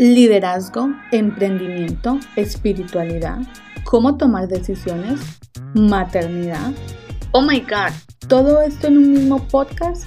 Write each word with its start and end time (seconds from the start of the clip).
liderazgo, 0.00 0.94
emprendimiento, 1.12 2.18
espiritualidad, 2.34 3.40
cómo 3.84 4.16
tomar 4.16 4.48
decisiones, 4.48 5.20
maternidad. 5.74 6.72
Oh 7.32 7.42
my 7.42 7.60
god, 7.60 7.92
¿todo 8.26 8.62
esto 8.62 8.86
en 8.86 8.96
un 8.96 9.12
mismo 9.12 9.46
podcast? 9.48 10.04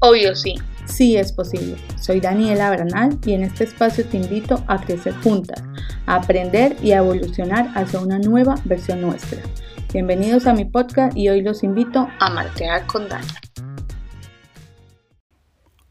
Obvio 0.00 0.36
sí. 0.36 0.56
Sí 0.84 1.16
es 1.16 1.32
posible. 1.32 1.78
Soy 1.98 2.20
Daniela 2.20 2.68
Bernal 2.68 3.18
y 3.24 3.32
en 3.32 3.44
este 3.44 3.64
espacio 3.64 4.04
te 4.04 4.18
invito 4.18 4.62
a 4.66 4.78
crecer 4.78 5.14
juntas, 5.22 5.62
a 6.04 6.16
aprender 6.16 6.76
y 6.82 6.92
a 6.92 6.98
evolucionar 6.98 7.70
hacia 7.74 8.00
una 8.00 8.18
nueva 8.18 8.56
versión 8.66 9.00
nuestra. 9.00 9.40
Bienvenidos 9.90 10.46
a 10.48 10.52
mi 10.52 10.66
podcast 10.66 11.16
y 11.16 11.30
hoy 11.30 11.40
los 11.40 11.62
invito 11.62 12.06
a 12.18 12.28
martear 12.28 12.86
con 12.86 13.08
Dani. 13.08 13.26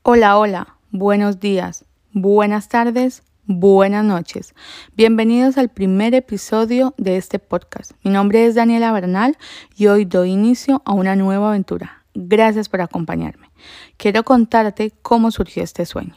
Hola, 0.04 0.38
hola, 0.38 0.78
buenos 0.92 1.40
días, 1.40 1.86
buenas 2.14 2.70
tardes, 2.70 3.24
Buenas 3.52 4.06
noches. 4.06 4.54
Bienvenidos 4.96 5.58
al 5.58 5.70
primer 5.70 6.14
episodio 6.14 6.94
de 7.00 7.18
este 7.18 7.40
podcast. 7.40 7.94
Mi 8.04 8.12
nombre 8.12 8.46
es 8.46 8.54
Daniela 8.54 8.92
Bernal 8.92 9.40
y 9.76 9.88
hoy 9.88 10.06
doy 10.06 10.30
inicio 10.30 10.84
a 10.86 10.94
una 10.94 11.16
nueva 11.16 11.50
aventura. 11.50 12.04
Gracias 12.14 12.70
por 12.70 12.82
acompañarme. 12.82 13.50
Quiero 13.98 14.24
contarte 14.24 14.94
cómo 15.02 15.32
surgió 15.32 15.64
este 15.64 15.88
sueño. 15.88 16.14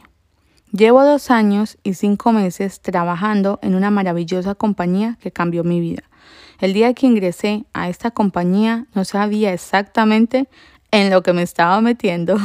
Llevo 0.71 1.03
dos 1.03 1.31
años 1.31 1.79
y 1.81 1.95
cinco 1.95 2.33
meses 2.33 2.81
trabajando 2.81 3.57
en 3.63 3.73
una 3.73 3.89
maravillosa 3.89 4.53
compañía 4.53 5.17
que 5.19 5.31
cambió 5.31 5.63
mi 5.63 5.79
vida. 5.79 6.03
El 6.59 6.73
día 6.73 6.93
que 6.93 7.07
ingresé 7.07 7.65
a 7.73 7.89
esta 7.89 8.11
compañía 8.11 8.85
no 8.93 9.05
sabía 9.05 9.53
exactamente 9.53 10.47
en 10.91 11.09
lo 11.09 11.23
que 11.23 11.33
me 11.33 11.41
estaba 11.41 11.81
metiendo. 11.81 12.37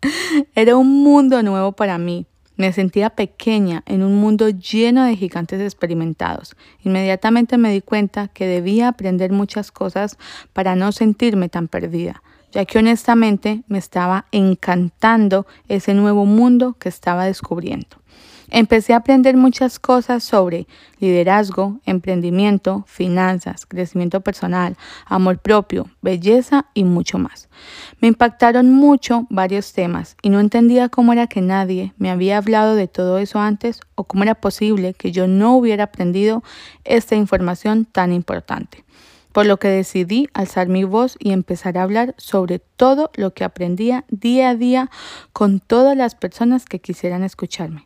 Era 0.54 0.78
un 0.78 1.02
mundo 1.02 1.42
nuevo 1.42 1.72
para 1.72 1.98
mí 1.98 2.26
me 2.56 2.72
sentía 2.72 3.10
pequeña 3.10 3.82
en 3.86 4.02
un 4.02 4.20
mundo 4.20 4.48
lleno 4.48 5.04
de 5.04 5.16
gigantes 5.16 5.60
experimentados. 5.60 6.56
Inmediatamente 6.82 7.58
me 7.58 7.72
di 7.72 7.80
cuenta 7.80 8.28
que 8.28 8.46
debía 8.46 8.88
aprender 8.88 9.32
muchas 9.32 9.72
cosas 9.72 10.18
para 10.52 10.76
no 10.76 10.92
sentirme 10.92 11.48
tan 11.48 11.68
perdida, 11.68 12.22
ya 12.52 12.64
que 12.64 12.78
honestamente 12.78 13.62
me 13.68 13.78
estaba 13.78 14.26
encantando 14.32 15.46
ese 15.68 15.94
nuevo 15.94 16.26
mundo 16.26 16.76
que 16.78 16.88
estaba 16.88 17.24
descubriendo. 17.24 18.02
Empecé 18.54 18.92
a 18.92 18.98
aprender 18.98 19.34
muchas 19.34 19.78
cosas 19.78 20.22
sobre 20.22 20.66
liderazgo, 20.98 21.80
emprendimiento, 21.86 22.84
finanzas, 22.86 23.64
crecimiento 23.64 24.20
personal, 24.20 24.76
amor 25.06 25.38
propio, 25.38 25.88
belleza 26.02 26.66
y 26.74 26.84
mucho 26.84 27.16
más. 27.16 27.48
Me 28.02 28.08
impactaron 28.08 28.70
mucho 28.70 29.26
varios 29.30 29.72
temas 29.72 30.18
y 30.20 30.28
no 30.28 30.38
entendía 30.38 30.90
cómo 30.90 31.14
era 31.14 31.28
que 31.28 31.40
nadie 31.40 31.94
me 31.96 32.10
había 32.10 32.36
hablado 32.36 32.74
de 32.74 32.88
todo 32.88 33.16
eso 33.16 33.40
antes 33.40 33.80
o 33.94 34.04
cómo 34.04 34.22
era 34.22 34.34
posible 34.34 34.92
que 34.92 35.12
yo 35.12 35.26
no 35.26 35.56
hubiera 35.56 35.84
aprendido 35.84 36.42
esta 36.84 37.16
información 37.16 37.86
tan 37.86 38.12
importante. 38.12 38.84
Por 39.32 39.46
lo 39.46 39.56
que 39.56 39.68
decidí 39.68 40.28
alzar 40.34 40.68
mi 40.68 40.84
voz 40.84 41.16
y 41.18 41.32
empezar 41.32 41.78
a 41.78 41.84
hablar 41.84 42.14
sobre 42.18 42.58
todo 42.58 43.10
lo 43.14 43.32
que 43.32 43.44
aprendía 43.44 44.04
día 44.10 44.50
a 44.50 44.56
día 44.56 44.90
con 45.32 45.58
todas 45.58 45.96
las 45.96 46.14
personas 46.14 46.66
que 46.66 46.80
quisieran 46.80 47.24
escucharme 47.24 47.84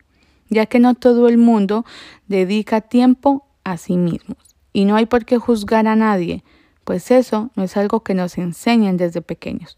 ya 0.49 0.65
que 0.65 0.79
no 0.79 0.95
todo 0.95 1.27
el 1.27 1.37
mundo 1.37 1.85
dedica 2.27 2.81
tiempo 2.81 3.45
a 3.63 3.77
sí 3.77 3.97
mismos. 3.97 4.37
Y 4.73 4.85
no 4.85 4.95
hay 4.95 5.05
por 5.05 5.25
qué 5.25 5.37
juzgar 5.37 5.87
a 5.87 5.95
nadie, 5.95 6.43
pues 6.83 7.11
eso 7.11 7.51
no 7.55 7.63
es 7.63 7.75
algo 7.75 8.01
que 8.01 8.13
nos 8.13 8.37
enseñan 8.37 8.95
desde 8.95 9.21
pequeños. 9.21 9.75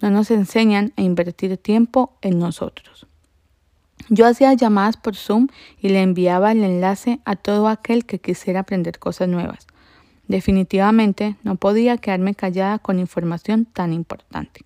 No 0.00 0.10
nos 0.10 0.30
enseñan 0.30 0.92
a 0.96 1.02
invertir 1.02 1.56
tiempo 1.56 2.18
en 2.20 2.38
nosotros. 2.38 3.06
Yo 4.08 4.26
hacía 4.26 4.52
llamadas 4.54 4.96
por 4.96 5.14
Zoom 5.14 5.48
y 5.80 5.88
le 5.90 6.02
enviaba 6.02 6.52
el 6.52 6.64
enlace 6.64 7.20
a 7.24 7.36
todo 7.36 7.68
aquel 7.68 8.04
que 8.04 8.18
quisiera 8.18 8.60
aprender 8.60 8.98
cosas 8.98 9.28
nuevas. 9.28 9.66
Definitivamente 10.26 11.36
no 11.42 11.56
podía 11.56 11.96
quedarme 11.96 12.34
callada 12.34 12.78
con 12.78 12.98
información 12.98 13.64
tan 13.64 13.92
importante. 13.92 14.60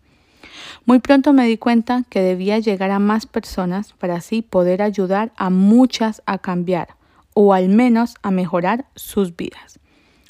Muy 0.86 0.98
pronto 0.98 1.32
me 1.32 1.46
di 1.46 1.56
cuenta 1.56 2.04
que 2.08 2.20
debía 2.20 2.58
llegar 2.58 2.90
a 2.90 2.98
más 2.98 3.26
personas 3.26 3.92
para 3.92 4.16
así 4.16 4.42
poder 4.42 4.82
ayudar 4.82 5.32
a 5.36 5.50
muchas 5.50 6.22
a 6.26 6.38
cambiar 6.38 6.88
o 7.34 7.52
al 7.52 7.68
menos 7.68 8.14
a 8.22 8.30
mejorar 8.30 8.86
sus 8.94 9.36
vidas. 9.36 9.80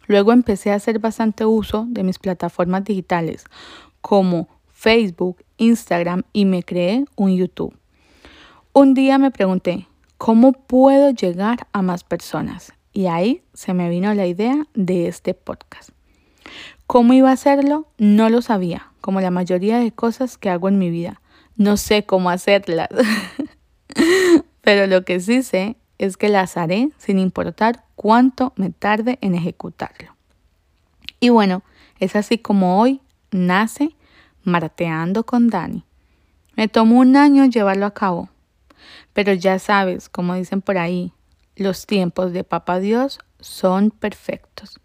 Luego 0.07 0.33
empecé 0.33 0.71
a 0.71 0.77
hacer 0.77 0.99
bastante 0.99 1.45
uso 1.45 1.87
de 1.89 2.03
mis 2.03 2.19
plataformas 2.19 2.85
digitales 2.85 3.45
como 4.01 4.49
Facebook, 4.73 5.39
Instagram 5.57 6.25
y 6.33 6.45
me 6.45 6.63
creé 6.63 7.05
un 7.17 7.37
YouTube. 7.37 7.75
Un 8.73 8.93
día 8.95 9.19
me 9.19 9.31
pregunté, 9.31 9.87
¿cómo 10.19 10.53
puedo 10.53 11.11
llegar 11.11 11.67
a 11.73 11.81
más 11.81 12.05
personas? 12.05 12.73
Y 12.93 13.07
ahí 13.07 13.43
se 13.55 13.73
me 13.73 13.89
vino 13.89 14.13
la 14.15 14.27
idea 14.27 14.67
de 14.75 15.09
este 15.09 15.35
podcast. 15.35 15.91
¿Cómo 16.87 17.15
iba 17.15 17.31
a 17.31 17.35
hacerlo? 17.35 17.87
No 17.99 18.29
lo 18.29 18.43
sabía, 18.43 18.93
como 19.05 19.21
la 19.21 19.31
mayoría 19.31 19.81
de 19.81 19.93
cosas 19.93 20.39
que 20.39 20.49
hago 20.49 20.67
en 20.67 20.79
mi 20.79 20.89
vida. 20.89 21.21
No 21.57 21.77
sé 21.77 22.07
cómo 22.07 22.31
hacerlas, 22.31 22.89
pero 24.63 24.87
lo 24.87 25.05
que 25.05 25.21
sí 25.21 25.43
sé 25.43 25.77
es 25.99 26.17
que 26.17 26.31
las 26.31 26.57
haré 26.57 26.89
sin 26.97 27.19
importar 27.19 27.85
cuánto 27.97 28.55
me 28.57 28.71
tarde 28.71 29.19
en 29.21 29.35
ejecutarlo. 29.35 30.17
Y 31.21 31.29
bueno, 31.29 31.65
es 32.01 32.17
así 32.17 32.39
como 32.39 32.81
hoy 32.81 33.03
nace 33.31 33.95
Marteando 34.43 35.27
con 35.27 35.51
Dani. 35.51 35.85
Me 36.57 36.69
tomó 36.69 37.01
un 37.01 37.15
año 37.19 37.45
llevarlo 37.45 37.85
a 37.85 37.93
cabo, 37.93 38.31
pero 39.13 39.35
ya 39.35 39.59
sabes, 39.59 40.09
como 40.09 40.33
dicen 40.35 40.63
por 40.63 40.79
ahí, 40.79 41.13
los 41.57 41.85
tiempos 41.85 42.33
de 42.33 42.43
Papá 42.43 42.81
Dios 42.81 43.19
son 43.39 43.91
perfectos. 43.91 44.81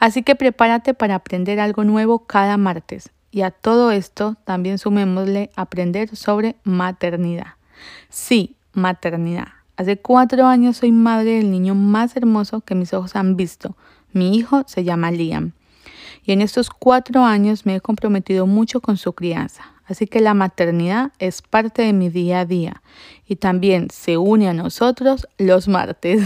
Así 0.00 0.24
que 0.24 0.34
prepárate 0.34 0.92
para 0.92 1.14
aprender 1.14 1.60
algo 1.60 1.84
nuevo 1.84 2.26
cada 2.26 2.56
martes 2.56 3.13
y 3.34 3.42
a 3.42 3.50
todo 3.50 3.90
esto 3.90 4.36
también 4.44 4.78
sumémosle 4.78 5.50
aprender 5.56 6.14
sobre 6.14 6.54
maternidad. 6.62 7.54
Sí, 8.08 8.54
maternidad. 8.74 9.48
Hace 9.76 9.96
cuatro 9.96 10.46
años 10.46 10.76
soy 10.76 10.92
madre 10.92 11.38
del 11.38 11.50
niño 11.50 11.74
más 11.74 12.16
hermoso 12.16 12.60
que 12.60 12.76
mis 12.76 12.94
ojos 12.94 13.16
han 13.16 13.36
visto. 13.36 13.76
Mi 14.12 14.36
hijo 14.36 14.62
se 14.68 14.84
llama 14.84 15.10
Liam. 15.10 15.50
Y 16.24 16.30
en 16.30 16.42
estos 16.42 16.70
cuatro 16.70 17.24
años 17.24 17.66
me 17.66 17.74
he 17.74 17.80
comprometido 17.80 18.46
mucho 18.46 18.80
con 18.80 18.96
su 18.96 19.14
crianza. 19.14 19.64
Así 19.84 20.06
que 20.06 20.20
la 20.20 20.34
maternidad 20.34 21.10
es 21.18 21.42
parte 21.42 21.82
de 21.82 21.92
mi 21.92 22.10
día 22.10 22.38
a 22.38 22.44
día. 22.44 22.82
Y 23.26 23.34
también 23.34 23.88
se 23.90 24.16
une 24.16 24.48
a 24.48 24.54
nosotros 24.54 25.26
los 25.38 25.66
martes. 25.66 26.22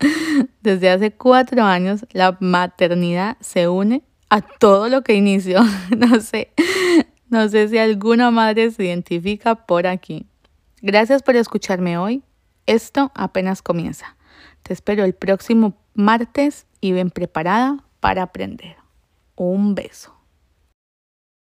Desde 0.62 0.90
hace 0.90 1.12
cuatro 1.12 1.62
años 1.62 2.04
la 2.10 2.36
maternidad 2.40 3.36
se 3.38 3.68
une 3.68 4.02
a 4.30 4.40
todo 4.40 4.88
lo 4.88 5.02
que 5.02 5.14
inicio. 5.14 5.60
No 5.96 6.20
sé, 6.20 6.52
no 7.28 7.48
sé 7.48 7.68
si 7.68 7.78
alguna 7.78 8.30
madre 8.30 8.70
se 8.70 8.84
identifica 8.84 9.54
por 9.54 9.86
aquí. 9.86 10.26
Gracias 10.80 11.22
por 11.22 11.36
escucharme 11.36 11.98
hoy. 11.98 12.22
Esto 12.66 13.10
apenas 13.14 13.62
comienza. 13.62 14.16
Te 14.62 14.72
espero 14.72 15.04
el 15.04 15.14
próximo 15.14 15.76
martes 15.94 16.66
y 16.80 16.92
ven 16.92 17.10
preparada 17.10 17.84
para 18.00 18.22
aprender. 18.22 18.76
Un 19.34 19.74
beso. 19.74 20.17